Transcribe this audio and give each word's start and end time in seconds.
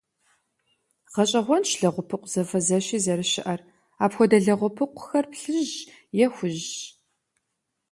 Гъэщӏэгъуэнщ 1.13 1.69
лэгъупыкъу 1.81 2.31
зэфэзэщи 2.33 2.97
зэрыщыӏэр, 3.03 3.59
апхуэдэ 4.03 4.37
лэгъупыкъухэр 4.45 5.25
плъыжьщ 5.31 5.75
е 6.23 6.25
хужьщ. 6.33 6.71